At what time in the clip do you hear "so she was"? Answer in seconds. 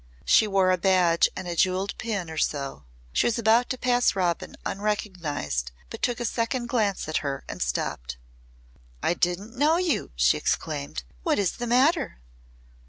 2.39-3.37